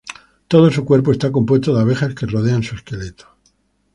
Todo 0.47 0.71
su 0.71 0.83
cuerpo 0.83 1.11
está 1.11 1.31
compuesto 1.31 1.75
de 1.75 1.81
abejas 1.81 2.15
que 2.15 2.25
rodean 2.25 2.63
su 2.63 2.73
esqueleto. 2.73 3.27